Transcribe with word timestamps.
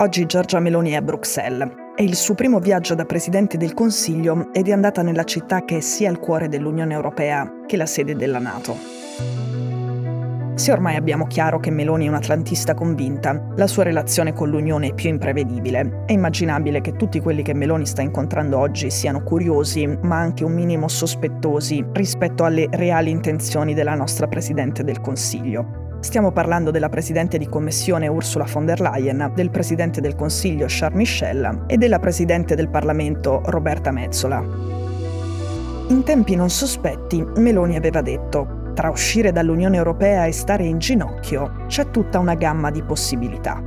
Oggi 0.00 0.26
Giorgia 0.26 0.60
Meloni 0.60 0.90
è 0.90 0.94
a 0.94 1.02
Bruxelles. 1.02 1.72
È 1.96 2.02
il 2.02 2.14
suo 2.14 2.34
primo 2.34 2.60
viaggio 2.60 2.94
da 2.94 3.04
Presidente 3.04 3.56
del 3.56 3.74
Consiglio 3.74 4.52
ed 4.52 4.68
è 4.68 4.72
andata 4.72 5.02
nella 5.02 5.24
città 5.24 5.64
che 5.64 5.78
è 5.78 5.80
sia 5.80 6.08
il 6.08 6.20
cuore 6.20 6.48
dell'Unione 6.48 6.94
Europea 6.94 7.64
che 7.66 7.76
la 7.76 7.84
sede 7.84 8.14
della 8.14 8.38
Nato. 8.38 8.76
Se 10.54 10.70
ormai 10.70 10.94
abbiamo 10.94 11.26
chiaro 11.26 11.58
che 11.58 11.70
Meloni 11.70 12.06
è 12.06 12.08
un'atlantista 12.10 12.74
convinta, 12.74 13.44
la 13.56 13.66
sua 13.66 13.82
relazione 13.82 14.32
con 14.32 14.50
l'Unione 14.50 14.90
è 14.90 14.94
più 14.94 15.08
imprevedibile. 15.08 16.04
È 16.06 16.12
immaginabile 16.12 16.80
che 16.80 16.94
tutti 16.94 17.18
quelli 17.18 17.42
che 17.42 17.54
Meloni 17.54 17.84
sta 17.84 18.00
incontrando 18.00 18.56
oggi 18.56 18.92
siano 18.92 19.24
curiosi, 19.24 19.84
ma 20.02 20.18
anche 20.18 20.44
un 20.44 20.52
minimo 20.52 20.86
sospettosi 20.86 21.84
rispetto 21.94 22.44
alle 22.44 22.68
reali 22.70 23.10
intenzioni 23.10 23.74
della 23.74 23.96
nostra 23.96 24.28
Presidente 24.28 24.84
del 24.84 25.00
Consiglio. 25.00 25.87
Stiamo 26.00 26.30
parlando 26.30 26.70
della 26.70 26.88
Presidente 26.88 27.38
di 27.38 27.48
Commissione 27.48 28.06
Ursula 28.06 28.44
von 28.44 28.64
der 28.64 28.80
Leyen, 28.80 29.32
del 29.34 29.50
Presidente 29.50 30.00
del 30.00 30.14
Consiglio 30.14 30.66
Charles 30.68 30.96
Michel 30.96 31.64
e 31.66 31.76
della 31.76 31.98
Presidente 31.98 32.54
del 32.54 32.68
Parlamento 32.68 33.42
Roberta 33.46 33.90
Mezzola. 33.90 34.38
In 35.88 36.02
tempi 36.04 36.36
non 36.36 36.50
sospetti, 36.50 37.22
Meloni 37.36 37.74
aveva 37.76 38.00
detto, 38.00 38.70
tra 38.74 38.90
uscire 38.90 39.32
dall'Unione 39.32 39.76
Europea 39.76 40.24
e 40.26 40.32
stare 40.32 40.64
in 40.64 40.78
ginocchio 40.78 41.64
c'è 41.66 41.90
tutta 41.90 42.20
una 42.20 42.34
gamma 42.34 42.70
di 42.70 42.82
possibilità. 42.84 43.60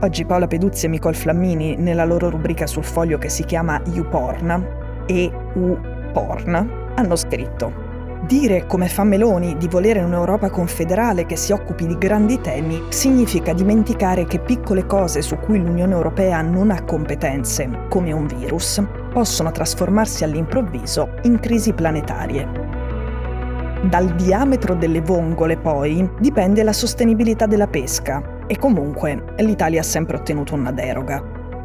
Oggi 0.00 0.24
Paola 0.24 0.46
Peduzzi 0.46 0.86
e 0.86 0.88
Nicole 0.88 1.14
Flammini, 1.14 1.76
nella 1.76 2.06
loro 2.06 2.30
rubrica 2.30 2.66
sul 2.66 2.84
foglio 2.84 3.18
che 3.18 3.28
si 3.28 3.44
chiama 3.44 3.80
YouPorn, 3.84 5.04
e 5.06 5.30
U-Porn, 5.54 6.92
hanno 6.94 7.16
scritto 7.16 7.83
Dire, 8.26 8.64
come 8.66 8.88
fa 8.88 9.04
Meloni, 9.04 9.58
di 9.58 9.68
volere 9.68 10.00
un'Europa 10.00 10.48
confederale 10.48 11.26
che 11.26 11.36
si 11.36 11.52
occupi 11.52 11.86
di 11.86 11.98
grandi 11.98 12.40
temi 12.40 12.84
significa 12.88 13.52
dimenticare 13.52 14.24
che 14.24 14.38
piccole 14.38 14.86
cose 14.86 15.20
su 15.20 15.36
cui 15.36 15.60
l'Unione 15.60 15.92
Europea 15.92 16.40
non 16.40 16.70
ha 16.70 16.82
competenze, 16.84 17.68
come 17.90 18.12
un 18.12 18.26
virus, 18.26 18.82
possono 19.12 19.50
trasformarsi 19.50 20.24
all'improvviso 20.24 21.16
in 21.24 21.38
crisi 21.38 21.74
planetarie. 21.74 22.48
Dal 23.90 24.14
diametro 24.14 24.74
delle 24.74 25.02
vongole, 25.02 25.58
poi, 25.58 26.08
dipende 26.18 26.62
la 26.62 26.72
sostenibilità 26.72 27.44
della 27.44 27.66
pesca 27.66 28.46
e 28.46 28.56
comunque 28.56 29.34
l'Italia 29.36 29.80
ha 29.80 29.84
sempre 29.84 30.16
ottenuto 30.16 30.54
una 30.54 30.72
deroga. 30.72 31.22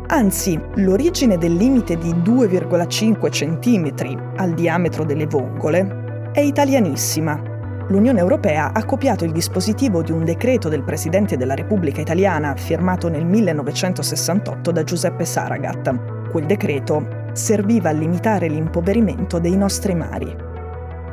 Anzi, 0.08 0.60
l'origine 0.76 1.38
del 1.38 1.54
limite 1.54 1.98
di 1.98 2.12
2,5 2.16 3.30
cm 3.30 4.34
al 4.36 4.54
diametro 4.54 5.06
delle 5.06 5.26
vongole 5.26 6.08
è 6.32 6.42
italianissima. 6.42 7.42
L'Unione 7.88 8.20
Europea 8.20 8.72
ha 8.72 8.86
copiato 8.86 9.26
il 9.26 9.32
dispositivo 9.32 10.04
di 10.04 10.12
un 10.12 10.24
decreto 10.24 10.70
del 10.70 10.84
Presidente 10.84 11.38
della 11.38 11.56
Repubblica 11.56 12.02
Italiana 12.02 12.56
firmato 12.56 13.10
nel 13.10 13.26
1968 13.26 14.72
da 14.72 14.84
Giuseppe 14.84 15.26
Saragat. 15.26 16.30
Quel 16.30 16.46
decreto 16.46 17.32
serviva 17.34 17.90
a 17.90 17.94
limitare 17.94 18.48
l'impoverimento 18.48 19.40
dei 19.40 19.58
nostri 19.58 19.96
mari. 19.96 20.48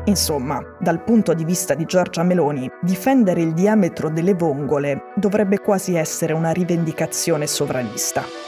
Insomma, 0.05 0.62
dal 0.78 1.03
punto 1.03 1.33
di 1.33 1.45
vista 1.45 1.75
di 1.75 1.86
Giorgia 1.86 2.23
Meloni, 2.23 2.70
difendere 2.83 3.41
il 3.41 3.55
diametro 3.55 4.11
delle 4.11 4.34
vongole 4.34 5.12
dovrebbe 5.17 5.61
quasi 5.61 5.95
essere 5.95 6.34
una 6.34 6.51
rivendicazione 6.51 7.47
sovranista. 7.47 8.45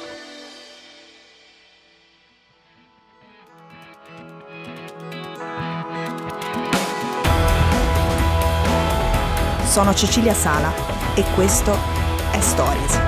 Sono 9.79 9.95
Cecilia 9.95 10.35
Sala 10.35 10.73
e 11.15 11.23
questo 11.37 11.73
è 12.33 12.41
Stories. 12.41 12.99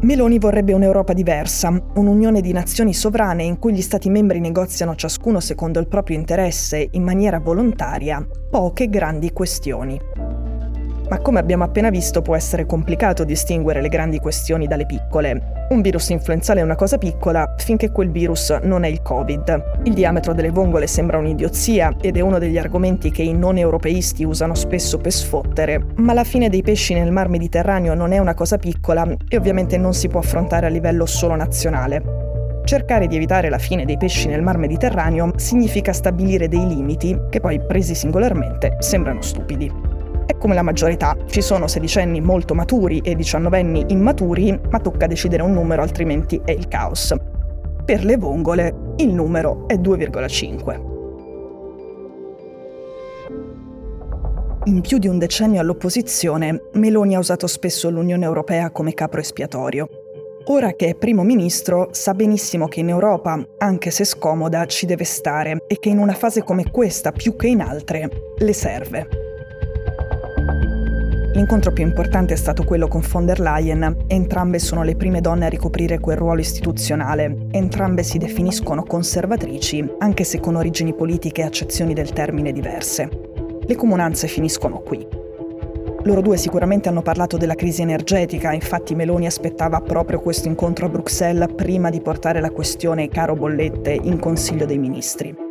Meloni 0.00 0.40
vorrebbe 0.40 0.72
un'Europa 0.72 1.12
diversa, 1.12 1.68
un'unione 1.68 2.40
di 2.40 2.52
nazioni 2.52 2.92
sovrane 2.92 3.44
in 3.44 3.60
cui 3.60 3.72
gli 3.74 3.80
Stati 3.80 4.10
membri 4.10 4.40
negoziano 4.40 4.96
ciascuno 4.96 5.38
secondo 5.38 5.78
il 5.78 5.86
proprio 5.86 6.16
interesse 6.16 6.88
in 6.90 7.04
maniera 7.04 7.38
volontaria 7.38 8.26
poche 8.50 8.88
grandi 8.88 9.32
questioni. 9.32 10.00
Ma 11.08 11.18
come 11.20 11.38
abbiamo 11.38 11.62
appena 11.62 11.90
visto 11.90 12.22
può 12.22 12.34
essere 12.34 12.66
complicato 12.66 13.22
distinguere 13.22 13.82
le 13.82 13.88
grandi 13.88 14.18
questioni 14.18 14.66
dalle 14.66 14.84
piccole. 14.84 14.97
Un 15.10 15.80
virus 15.80 16.10
influenzale 16.10 16.60
è 16.60 16.62
una 16.62 16.74
cosa 16.74 16.98
piccola 16.98 17.54
finché 17.58 17.90
quel 17.90 18.10
virus 18.10 18.50
non 18.62 18.84
è 18.84 18.88
il 18.88 19.02
Covid. 19.02 19.80
Il 19.84 19.94
diametro 19.94 20.32
delle 20.32 20.50
vongole 20.50 20.86
sembra 20.86 21.18
un'idiozia 21.18 21.96
ed 22.00 22.16
è 22.16 22.20
uno 22.20 22.38
degli 22.38 22.58
argomenti 22.58 23.10
che 23.10 23.22
i 23.22 23.32
non 23.32 23.56
europeisti 23.56 24.24
usano 24.24 24.54
spesso 24.54 24.98
per 24.98 25.12
sfottere, 25.12 25.84
ma 25.96 26.12
la 26.12 26.24
fine 26.24 26.48
dei 26.48 26.62
pesci 26.62 26.94
nel 26.94 27.10
mar 27.10 27.28
Mediterraneo 27.28 27.94
non 27.94 28.12
è 28.12 28.18
una 28.18 28.34
cosa 28.34 28.58
piccola 28.58 29.06
e 29.28 29.36
ovviamente 29.36 29.78
non 29.78 29.94
si 29.94 30.08
può 30.08 30.20
affrontare 30.20 30.66
a 30.66 30.70
livello 30.70 31.06
solo 31.06 31.34
nazionale. 31.34 32.02
Cercare 32.64 33.06
di 33.06 33.16
evitare 33.16 33.48
la 33.48 33.58
fine 33.58 33.86
dei 33.86 33.96
pesci 33.96 34.28
nel 34.28 34.42
mar 34.42 34.58
Mediterraneo 34.58 35.32
significa 35.36 35.94
stabilire 35.94 36.48
dei 36.48 36.66
limiti 36.66 37.18
che 37.30 37.40
poi 37.40 37.60
presi 37.64 37.94
singolarmente 37.94 38.76
sembrano 38.80 39.22
stupidi. 39.22 39.87
È 40.28 40.36
come 40.36 40.52
la 40.52 40.60
maggiore 40.60 40.92
età, 40.92 41.16
ci 41.26 41.40
sono 41.40 41.66
sedicenni 41.66 42.20
molto 42.20 42.54
maturi 42.54 42.98
e 42.98 43.14
diciannovenni 43.14 43.86
immaturi, 43.88 44.60
ma 44.68 44.78
tocca 44.78 45.06
decidere 45.06 45.42
un 45.42 45.52
numero 45.52 45.80
altrimenti 45.80 46.38
è 46.44 46.50
il 46.50 46.68
caos. 46.68 47.14
Per 47.82 48.04
le 48.04 48.18
vongole 48.18 48.92
il 48.98 49.14
numero 49.14 49.66
è 49.66 49.76
2,5. 49.76 50.96
In 54.64 54.82
più 54.82 54.98
di 54.98 55.08
un 55.08 55.16
decennio 55.16 55.62
all'opposizione, 55.62 56.64
Meloni 56.74 57.16
ha 57.16 57.20
usato 57.20 57.46
spesso 57.46 57.88
l'Unione 57.88 58.26
Europea 58.26 58.70
come 58.70 58.92
capro 58.92 59.20
espiatorio. 59.20 59.88
Ora 60.48 60.74
che 60.74 60.88
è 60.88 60.94
primo 60.94 61.22
ministro, 61.22 61.88
sa 61.92 62.12
benissimo 62.12 62.68
che 62.68 62.80
in 62.80 62.90
Europa, 62.90 63.42
anche 63.56 63.90
se 63.90 64.04
scomoda, 64.04 64.66
ci 64.66 64.84
deve 64.84 65.04
stare 65.04 65.64
e 65.66 65.78
che 65.78 65.88
in 65.88 65.96
una 65.96 66.12
fase 66.12 66.42
come 66.42 66.70
questa, 66.70 67.12
più 67.12 67.34
che 67.34 67.46
in 67.46 67.62
altre, 67.62 68.10
le 68.36 68.52
serve. 68.52 69.27
L'incontro 71.38 71.70
più 71.70 71.84
importante 71.84 72.34
è 72.34 72.36
stato 72.36 72.64
quello 72.64 72.88
con 72.88 73.00
von 73.08 73.24
der 73.24 73.38
Leyen. 73.38 74.06
Entrambe 74.08 74.58
sono 74.58 74.82
le 74.82 74.96
prime 74.96 75.20
donne 75.20 75.46
a 75.46 75.48
ricoprire 75.48 76.00
quel 76.00 76.16
ruolo 76.16 76.40
istituzionale. 76.40 77.46
Entrambe 77.52 78.02
si 78.02 78.18
definiscono 78.18 78.82
conservatrici, 78.82 79.88
anche 79.98 80.24
se 80.24 80.40
con 80.40 80.56
origini 80.56 80.94
politiche 80.94 81.42
e 81.42 81.44
accezioni 81.44 81.94
del 81.94 82.10
termine 82.12 82.50
diverse. 82.50 83.08
Le 83.60 83.76
comunanze 83.76 84.26
finiscono 84.26 84.80
qui. 84.80 85.06
Loro 86.02 86.22
due 86.22 86.36
sicuramente 86.36 86.88
hanno 86.88 87.02
parlato 87.02 87.36
della 87.36 87.54
crisi 87.54 87.82
energetica, 87.82 88.52
infatti 88.52 88.96
Meloni 88.96 89.26
aspettava 89.26 89.80
proprio 89.80 90.18
questo 90.18 90.48
incontro 90.48 90.86
a 90.86 90.88
Bruxelles 90.88 91.52
prima 91.54 91.88
di 91.88 92.00
portare 92.00 92.40
la 92.40 92.50
questione 92.50 93.08
caro 93.08 93.36
bollette 93.36 93.92
in 93.92 94.18
Consiglio 94.18 94.66
dei 94.66 94.78
Ministri. 94.78 95.47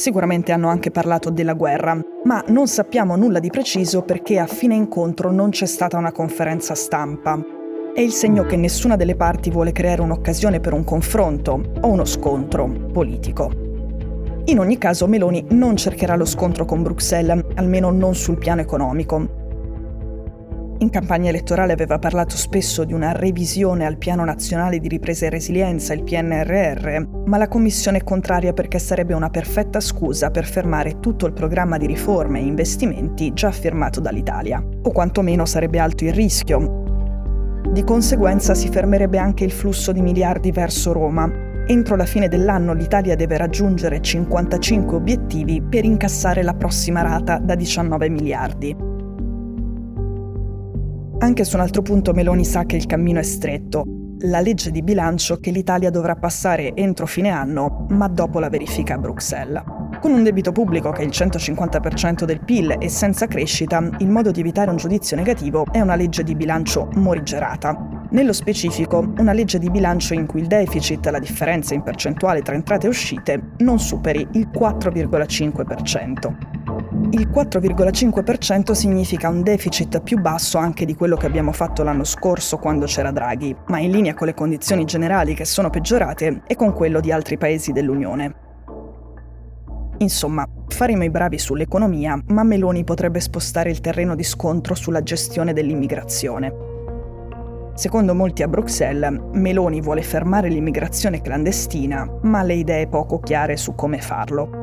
Sicuramente 0.00 0.50
hanno 0.50 0.70
anche 0.70 0.90
parlato 0.90 1.28
della 1.28 1.52
guerra, 1.52 2.00
ma 2.24 2.42
non 2.46 2.66
sappiamo 2.68 3.16
nulla 3.16 3.38
di 3.38 3.50
preciso 3.50 4.00
perché 4.00 4.38
a 4.38 4.46
fine 4.46 4.74
incontro 4.74 5.30
non 5.30 5.50
c'è 5.50 5.66
stata 5.66 5.98
una 5.98 6.10
conferenza 6.10 6.74
stampa. 6.74 7.38
È 7.92 8.00
il 8.00 8.10
segno 8.10 8.44
che 8.44 8.56
nessuna 8.56 8.96
delle 8.96 9.14
parti 9.14 9.50
vuole 9.50 9.72
creare 9.72 10.00
un'occasione 10.00 10.58
per 10.58 10.72
un 10.72 10.84
confronto 10.84 11.60
o 11.82 11.86
uno 11.86 12.06
scontro 12.06 12.66
politico. 12.66 13.50
In 14.46 14.58
ogni 14.58 14.78
caso 14.78 15.06
Meloni 15.06 15.44
non 15.50 15.76
cercherà 15.76 16.16
lo 16.16 16.24
scontro 16.24 16.64
con 16.64 16.82
Bruxelles, 16.82 17.44
almeno 17.56 17.90
non 17.90 18.14
sul 18.14 18.38
piano 18.38 18.62
economico. 18.62 19.39
In 20.80 20.88
campagna 20.88 21.28
elettorale 21.28 21.74
aveva 21.74 21.98
parlato 21.98 22.38
spesso 22.38 22.84
di 22.84 22.94
una 22.94 23.12
revisione 23.12 23.84
al 23.84 23.98
Piano 23.98 24.24
Nazionale 24.24 24.78
di 24.78 24.88
Ripresa 24.88 25.26
e 25.26 25.28
Resilienza, 25.28 25.92
il 25.92 26.04
PNRR, 26.04 27.26
ma 27.26 27.36
la 27.36 27.48
Commissione 27.48 27.98
è 27.98 28.02
contraria 28.02 28.54
perché 28.54 28.78
sarebbe 28.78 29.12
una 29.12 29.28
perfetta 29.28 29.78
scusa 29.78 30.30
per 30.30 30.46
fermare 30.46 30.98
tutto 30.98 31.26
il 31.26 31.34
programma 31.34 31.76
di 31.76 31.84
riforme 31.84 32.38
e 32.38 32.44
investimenti 32.44 33.34
già 33.34 33.50
firmato 33.50 34.00
dall'Italia. 34.00 34.64
O 34.82 34.90
quantomeno 34.90 35.44
sarebbe 35.44 35.78
alto 35.78 36.04
il 36.04 36.14
rischio. 36.14 37.60
Di 37.70 37.84
conseguenza 37.84 38.54
si 38.54 38.70
fermerebbe 38.70 39.18
anche 39.18 39.44
il 39.44 39.52
flusso 39.52 39.92
di 39.92 40.00
miliardi 40.00 40.50
verso 40.50 40.92
Roma, 40.92 41.48
Entro 41.66 41.94
la 41.94 42.06
fine 42.06 42.26
dell'anno 42.26 42.72
l'Italia 42.72 43.14
deve 43.14 43.36
raggiungere 43.36 44.00
55 44.00 44.96
obiettivi 44.96 45.62
per 45.62 45.84
incassare 45.84 46.42
la 46.42 46.54
prossima 46.54 47.02
rata 47.02 47.38
da 47.38 47.54
19 47.54 48.08
miliardi. 48.08 48.89
Anche 51.22 51.44
su 51.44 51.56
un 51.56 51.60
altro 51.60 51.82
punto 51.82 52.14
Meloni 52.14 52.46
sa 52.46 52.64
che 52.64 52.76
il 52.76 52.86
cammino 52.86 53.18
è 53.18 53.22
stretto, 53.22 53.84
la 54.20 54.40
legge 54.40 54.70
di 54.70 54.82
bilancio 54.82 55.38
che 55.38 55.50
l'Italia 55.50 55.90
dovrà 55.90 56.16
passare 56.16 56.74
entro 56.74 57.04
fine 57.04 57.28
anno, 57.28 57.84
ma 57.90 58.08
dopo 58.08 58.38
la 58.38 58.48
verifica 58.48 58.94
a 58.94 58.98
Bruxelles. 58.98 59.62
Con 60.00 60.12
un 60.12 60.22
debito 60.22 60.50
pubblico 60.50 60.92
che 60.92 61.02
è 61.02 61.04
il 61.04 61.10
150% 61.10 62.24
del 62.24 62.40
PIL 62.40 62.74
e 62.78 62.88
senza 62.88 63.26
crescita, 63.26 63.86
il 63.98 64.08
modo 64.08 64.30
di 64.30 64.40
evitare 64.40 64.70
un 64.70 64.78
giudizio 64.78 65.14
negativo 65.14 65.66
è 65.70 65.82
una 65.82 65.94
legge 65.94 66.22
di 66.22 66.34
bilancio 66.34 66.88
morigerata. 66.94 68.06
Nello 68.12 68.32
specifico, 68.32 69.12
una 69.18 69.34
legge 69.34 69.58
di 69.58 69.68
bilancio 69.68 70.14
in 70.14 70.24
cui 70.24 70.40
il 70.40 70.46
deficit, 70.46 71.06
la 71.06 71.18
differenza 71.18 71.74
in 71.74 71.82
percentuale 71.82 72.40
tra 72.40 72.54
entrate 72.54 72.86
e 72.86 72.88
uscite, 72.88 73.50
non 73.58 73.78
superi 73.78 74.26
il 74.32 74.48
4,5%. 74.48 76.59
Il 77.08 77.28
4,5% 77.28 78.72
significa 78.72 79.28
un 79.28 79.42
deficit 79.42 80.00
più 80.00 80.18
basso 80.20 80.58
anche 80.58 80.84
di 80.84 80.94
quello 80.94 81.16
che 81.16 81.26
abbiamo 81.26 81.50
fatto 81.50 81.82
l'anno 81.82 82.04
scorso 82.04 82.58
quando 82.58 82.86
c'era 82.86 83.10
Draghi, 83.10 83.56
ma 83.66 83.80
in 83.80 83.90
linea 83.90 84.14
con 84.14 84.26
le 84.28 84.34
condizioni 84.34 84.84
generali 84.84 85.34
che 85.34 85.44
sono 85.44 85.70
peggiorate 85.70 86.42
e 86.46 86.54
con 86.54 86.72
quello 86.72 87.00
di 87.00 87.10
altri 87.10 87.36
paesi 87.36 87.72
dell'Unione. 87.72 88.34
Insomma, 89.98 90.46
faremo 90.68 91.02
i 91.02 91.10
bravi 91.10 91.38
sull'economia, 91.38 92.22
ma 92.28 92.44
Meloni 92.44 92.84
potrebbe 92.84 93.20
spostare 93.20 93.70
il 93.70 93.80
terreno 93.80 94.14
di 94.14 94.22
scontro 94.22 94.74
sulla 94.74 95.02
gestione 95.02 95.52
dell'immigrazione. 95.52 96.54
Secondo 97.74 98.14
molti 98.14 98.42
a 98.42 98.48
Bruxelles, 98.48 99.20
Meloni 99.32 99.80
vuole 99.80 100.02
fermare 100.02 100.48
l'immigrazione 100.48 101.20
clandestina, 101.20 102.08
ma 102.22 102.42
le 102.42 102.54
idee 102.54 102.86
poco 102.88 103.18
chiare 103.18 103.56
su 103.56 103.74
come 103.74 103.98
farlo. 103.98 104.59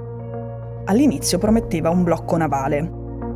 All'inizio 0.90 1.38
prometteva 1.38 1.90
un 1.90 2.04
blocco 2.04 2.38
navale. 2.38 2.90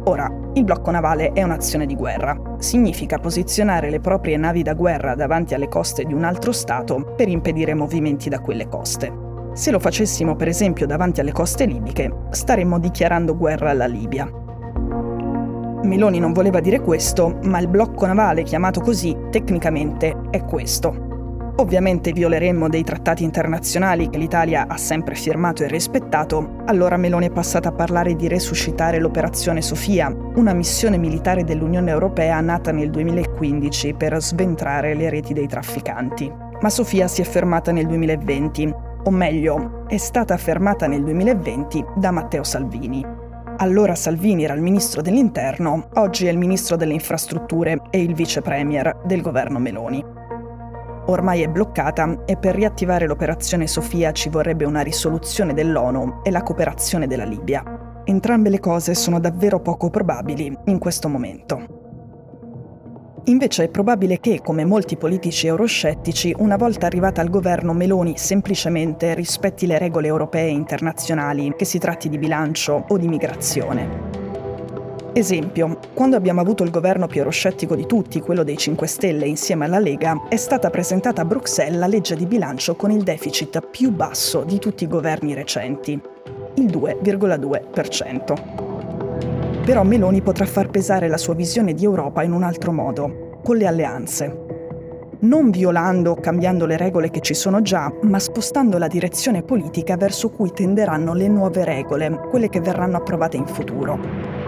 Ora, 0.05 0.31
il 0.53 0.63
blocco 0.63 0.89
navale 0.89 1.33
è 1.33 1.43
un'azione 1.43 1.85
di 1.85 1.97
guerra. 1.97 2.55
Significa 2.59 3.17
posizionare 3.17 3.89
le 3.89 3.99
proprie 3.99 4.37
navi 4.37 4.63
da 4.63 4.73
guerra 4.73 5.15
davanti 5.15 5.53
alle 5.53 5.67
coste 5.67 6.05
di 6.05 6.13
un 6.13 6.23
altro 6.23 6.53
Stato 6.53 7.13
per 7.17 7.27
impedire 7.27 7.73
movimenti 7.73 8.29
da 8.29 8.39
quelle 8.39 8.69
coste. 8.69 9.11
Se 9.51 9.69
lo 9.69 9.79
facessimo 9.79 10.37
per 10.37 10.47
esempio 10.47 10.87
davanti 10.87 11.19
alle 11.19 11.33
coste 11.33 11.65
libiche, 11.65 12.09
staremmo 12.29 12.79
dichiarando 12.79 13.35
guerra 13.35 13.71
alla 13.71 13.85
Libia. 13.85 14.31
Meloni 15.83 16.19
non 16.19 16.31
voleva 16.31 16.61
dire 16.61 16.79
questo, 16.79 17.37
ma 17.43 17.59
il 17.59 17.67
blocco 17.67 18.05
navale 18.05 18.43
chiamato 18.43 18.79
così 18.79 19.13
tecnicamente 19.29 20.15
è 20.29 20.45
questo. 20.45 21.10
Ovviamente 21.61 22.11
violeremmo 22.11 22.69
dei 22.69 22.83
trattati 22.83 23.23
internazionali 23.23 24.09
che 24.09 24.17
l'Italia 24.17 24.65
ha 24.67 24.77
sempre 24.77 25.13
firmato 25.13 25.61
e 25.61 25.67
rispettato, 25.67 26.63
allora 26.65 26.97
Meloni 26.97 27.27
è 27.27 27.31
passata 27.31 27.69
a 27.69 27.71
parlare 27.71 28.15
di 28.15 28.27
resuscitare 28.27 28.99
l'operazione 28.99 29.61
Sofia, 29.61 30.11
una 30.33 30.53
missione 30.53 30.97
militare 30.97 31.43
dell'Unione 31.43 31.91
Europea 31.91 32.41
nata 32.41 32.71
nel 32.71 32.89
2015 32.89 33.93
per 33.93 34.19
sventrare 34.19 34.95
le 34.95 35.11
reti 35.11 35.33
dei 35.33 35.45
trafficanti. 35.45 36.33
Ma 36.59 36.69
Sofia 36.71 37.07
si 37.07 37.21
è 37.21 37.25
fermata 37.25 37.71
nel 37.71 37.85
2020 37.85 38.73
o 39.03 39.11
meglio, 39.11 39.85
è 39.87 39.97
stata 39.97 40.35
fermata 40.37 40.87
nel 40.87 41.03
2020 41.03 41.85
da 41.95 42.09
Matteo 42.09 42.43
Salvini. 42.43 43.05
Allora 43.57 43.93
Salvini 43.93 44.45
era 44.45 44.55
il 44.55 44.61
ministro 44.61 45.03
dell'Interno, 45.03 45.89
oggi 45.93 46.25
è 46.25 46.31
il 46.31 46.39
ministro 46.39 46.75
delle 46.75 46.93
Infrastrutture 46.93 47.83
e 47.91 48.01
il 48.01 48.15
vice 48.15 48.41
premier 48.41 49.01
del 49.05 49.21
governo 49.21 49.59
Meloni. 49.59 50.20
Ormai 51.07 51.41
è 51.41 51.47
bloccata 51.47 52.23
e 52.25 52.37
per 52.37 52.55
riattivare 52.55 53.07
l'operazione 53.07 53.67
Sofia 53.67 54.11
ci 54.11 54.29
vorrebbe 54.29 54.65
una 54.65 54.81
risoluzione 54.81 55.53
dell'ONU 55.53 56.21
e 56.23 56.31
la 56.31 56.43
cooperazione 56.43 57.07
della 57.07 57.25
Libia. 57.25 58.01
Entrambe 58.03 58.49
le 58.49 58.59
cose 58.59 58.93
sono 58.93 59.19
davvero 59.19 59.59
poco 59.59 59.89
probabili 59.89 60.55
in 60.65 60.77
questo 60.77 61.07
momento. 61.09 61.79
Invece 63.25 63.65
è 63.65 63.69
probabile 63.69 64.19
che, 64.19 64.41
come 64.41 64.65
molti 64.65 64.97
politici 64.97 65.45
euroscettici, 65.45 66.33
una 66.39 66.55
volta 66.55 66.87
arrivata 66.87 67.21
al 67.21 67.29
governo 67.29 67.73
Meloni 67.73 68.17
semplicemente 68.17 69.13
rispetti 69.13 69.67
le 69.67 69.77
regole 69.77 70.07
europee 70.07 70.47
e 70.47 70.51
internazionali, 70.51 71.53
che 71.55 71.65
si 71.65 71.77
tratti 71.77 72.09
di 72.09 72.17
bilancio 72.17 72.85
o 72.87 72.97
di 72.97 73.07
migrazione. 73.07 74.20
Esempio, 75.13 75.77
quando 75.93 76.15
abbiamo 76.15 76.39
avuto 76.39 76.63
il 76.63 76.69
governo 76.69 77.05
più 77.05 77.19
euroscettico 77.19 77.75
di 77.75 77.85
tutti, 77.85 78.21
quello 78.21 78.43
dei 78.43 78.55
5 78.55 78.87
Stelle 78.87 79.27
insieme 79.27 79.65
alla 79.65 79.77
Lega, 79.77 80.27
è 80.29 80.37
stata 80.37 80.69
presentata 80.69 81.23
a 81.23 81.25
Bruxelles 81.25 81.77
la 81.77 81.87
legge 81.87 82.15
di 82.15 82.25
bilancio 82.25 82.77
con 82.77 82.91
il 82.91 83.03
deficit 83.03 83.59
più 83.59 83.91
basso 83.91 84.45
di 84.45 84.57
tutti 84.57 84.85
i 84.85 84.87
governi 84.87 85.33
recenti, 85.33 85.99
il 86.55 86.65
2,2%. 86.65 89.63
Però 89.65 89.83
Meloni 89.83 90.21
potrà 90.21 90.45
far 90.45 90.69
pesare 90.69 91.09
la 91.09 91.17
sua 91.17 91.33
visione 91.33 91.73
di 91.73 91.83
Europa 91.83 92.23
in 92.23 92.31
un 92.31 92.43
altro 92.43 92.71
modo, 92.71 93.39
con 93.43 93.57
le 93.57 93.67
alleanze. 93.67 94.45
Non 95.19 95.49
violando 95.49 96.11
o 96.11 96.21
cambiando 96.21 96.65
le 96.65 96.77
regole 96.77 97.09
che 97.09 97.19
ci 97.19 97.33
sono 97.33 97.61
già, 97.61 97.91
ma 98.03 98.17
spostando 98.17 98.77
la 98.77 98.87
direzione 98.87 99.43
politica 99.43 99.97
verso 99.97 100.29
cui 100.29 100.53
tenderanno 100.53 101.13
le 101.13 101.27
nuove 101.27 101.65
regole, 101.65 102.17
quelle 102.29 102.47
che 102.47 102.61
verranno 102.61 102.95
approvate 102.95 103.35
in 103.35 103.45
futuro. 103.45 104.40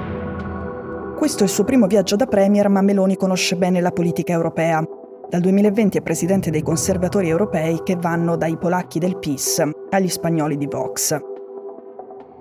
Questo 1.23 1.43
è 1.43 1.47
il 1.47 1.53
suo 1.53 1.63
primo 1.63 1.87
viaggio 1.87 2.17
da 2.17 2.25
Premier, 2.25 2.67
ma 2.67 2.81
Meloni 2.81 3.15
conosce 3.15 3.55
bene 3.55 3.79
la 3.79 3.91
politica 3.91 4.33
europea. 4.33 4.83
Dal 5.29 5.39
2020 5.39 5.99
è 5.99 6.01
presidente 6.01 6.51
dei 6.51 6.61
conservatori 6.61 7.29
europei 7.29 7.81
che 7.81 7.95
vanno 7.95 8.35
dai 8.35 8.57
polacchi 8.57 8.99
del 8.99 9.17
PIS 9.17 9.63
agli 9.89 10.09
spagnoli 10.09 10.57
di 10.57 10.67
Vox. 10.67 11.17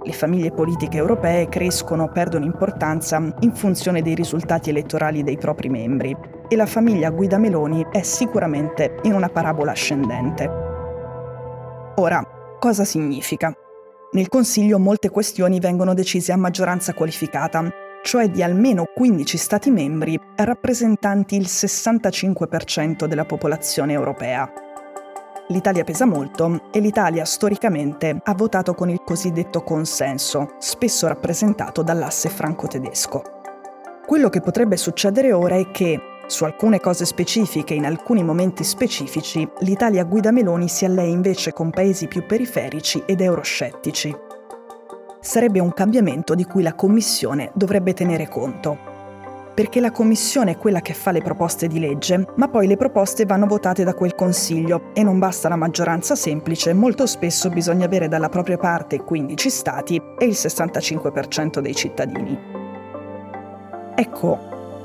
Le 0.02 0.12
famiglie 0.12 0.50
politiche 0.50 0.96
europee 0.96 1.48
crescono 1.48 2.02
o 2.02 2.08
perdono 2.08 2.44
importanza 2.44 3.22
in 3.38 3.54
funzione 3.54 4.02
dei 4.02 4.16
risultati 4.16 4.70
elettorali 4.70 5.22
dei 5.22 5.38
propri 5.38 5.68
membri 5.68 6.16
e 6.48 6.56
la 6.56 6.66
famiglia 6.66 7.10
Guida 7.10 7.38
Meloni 7.38 7.86
è 7.88 8.02
sicuramente 8.02 8.96
in 9.02 9.14
una 9.14 9.28
parabola 9.28 9.70
ascendente. 9.70 10.50
Ora, 11.94 12.20
cosa 12.58 12.82
significa? 12.82 13.54
Nel 14.14 14.28
Consiglio 14.28 14.80
molte 14.80 15.08
questioni 15.08 15.60
vengono 15.60 15.94
decise 15.94 16.32
a 16.32 16.36
maggioranza 16.36 16.92
qualificata, 16.94 17.81
cioè 18.02 18.28
di 18.28 18.42
almeno 18.42 18.84
15 18.94 19.36
Stati 19.38 19.70
membri 19.70 20.18
rappresentanti 20.36 21.36
il 21.36 21.46
65% 21.46 23.06
della 23.06 23.24
popolazione 23.24 23.92
europea. 23.92 24.52
L'Italia 25.48 25.84
pesa 25.84 26.04
molto 26.04 26.70
e 26.72 26.80
l'Italia 26.80 27.24
storicamente 27.24 28.20
ha 28.22 28.34
votato 28.34 28.74
con 28.74 28.88
il 28.88 29.02
cosiddetto 29.04 29.62
consenso, 29.62 30.54
spesso 30.58 31.06
rappresentato 31.06 31.82
dall'asse 31.82 32.28
franco-tedesco. 32.28 33.22
Quello 34.06 34.28
che 34.28 34.40
potrebbe 34.40 34.76
succedere 34.76 35.32
ora 35.32 35.56
è 35.56 35.70
che, 35.70 36.00
su 36.26 36.44
alcune 36.44 36.80
cose 36.80 37.04
specifiche, 37.04 37.74
in 37.74 37.84
alcuni 37.84 38.24
momenti 38.24 38.64
specifici, 38.64 39.46
l'Italia 39.60 40.04
guida 40.04 40.30
Meloni 40.30 40.68
si 40.68 40.84
allei 40.84 41.10
invece 41.10 41.52
con 41.52 41.70
paesi 41.70 42.08
più 42.08 42.24
periferici 42.24 43.02
ed 43.04 43.20
euroscettici. 43.20 44.31
Sarebbe 45.22 45.60
un 45.60 45.72
cambiamento 45.72 46.34
di 46.34 46.44
cui 46.44 46.64
la 46.64 46.74
Commissione 46.74 47.52
dovrebbe 47.54 47.94
tenere 47.94 48.28
conto 48.28 48.90
perché 49.54 49.80
la 49.80 49.92
Commissione 49.92 50.52
è 50.52 50.56
quella 50.56 50.80
che 50.80 50.94
fa 50.94 51.12
le 51.12 51.20
proposte 51.20 51.68
di 51.68 51.78
legge, 51.78 52.26
ma 52.36 52.48
poi 52.48 52.66
le 52.66 52.76
proposte 52.78 53.26
vanno 53.26 53.46
votate 53.46 53.84
da 53.84 53.94
quel 53.94 54.14
Consiglio 54.14 54.92
e 54.94 55.02
non 55.02 55.18
basta 55.18 55.48
la 55.48 55.56
maggioranza 55.56 56.14
semplice, 56.14 56.72
molto 56.72 57.06
spesso 57.06 57.50
bisogna 57.50 57.84
avere 57.84 58.08
dalla 58.08 58.30
propria 58.30 58.56
parte 58.56 59.02
15 59.02 59.50
Stati 59.50 60.02
e 60.18 60.24
il 60.24 60.32
65% 60.32 61.60
dei 61.60 61.74
cittadini. 61.74 62.38
Ecco, 63.94 64.38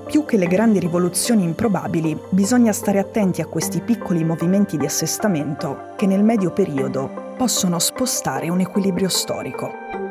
più 0.05 0.25
che 0.25 0.37
le 0.37 0.47
grandi 0.47 0.79
rivoluzioni 0.79 1.43
improbabili, 1.43 2.19
bisogna 2.29 2.73
stare 2.73 2.99
attenti 2.99 3.41
a 3.41 3.47
questi 3.47 3.79
piccoli 3.79 4.23
movimenti 4.25 4.77
di 4.77 4.85
assestamento 4.85 5.93
che 5.95 6.05
nel 6.05 6.23
medio 6.23 6.51
periodo 6.51 7.33
possono 7.37 7.79
spostare 7.79 8.49
un 8.49 8.59
equilibrio 8.59 9.07
storico. 9.07 10.06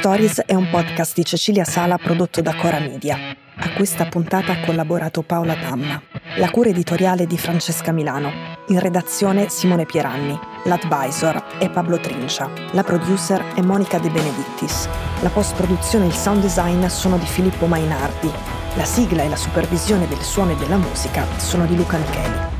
Stories 0.00 0.40
è 0.46 0.54
un 0.54 0.70
podcast 0.70 1.14
di 1.14 1.26
Cecilia 1.26 1.64
Sala 1.64 1.98
prodotto 1.98 2.40
da 2.40 2.54
Cora 2.54 2.78
Media. 2.78 3.18
A 3.54 3.72
questa 3.74 4.06
puntata 4.06 4.52
ha 4.52 4.60
collaborato 4.60 5.20
Paola 5.20 5.54
Tamma. 5.54 6.00
La 6.38 6.48
cura 6.48 6.70
editoriale 6.70 7.26
di 7.26 7.36
Francesca 7.36 7.92
Milano. 7.92 8.32
In 8.68 8.80
redazione 8.80 9.50
Simone 9.50 9.84
Pieranni. 9.84 10.40
L'advisor 10.64 11.58
è 11.58 11.68
Pablo 11.68 12.00
Trincia. 12.00 12.50
La 12.70 12.82
producer 12.82 13.52
è 13.52 13.60
Monica 13.60 13.98
De 13.98 14.08
Benedittis. 14.08 14.88
La 15.20 15.28
post-produzione 15.28 16.06
e 16.06 16.08
il 16.08 16.14
sound 16.14 16.40
design 16.40 16.86
sono 16.86 17.18
di 17.18 17.26
Filippo 17.26 17.66
Mainardi. 17.66 18.30
La 18.76 18.84
sigla 18.84 19.22
e 19.22 19.28
la 19.28 19.36
supervisione 19.36 20.08
del 20.08 20.22
suono 20.22 20.52
e 20.52 20.56
della 20.56 20.78
musica 20.78 21.26
sono 21.36 21.66
di 21.66 21.76
Luca 21.76 21.98
Micheli. 21.98 22.59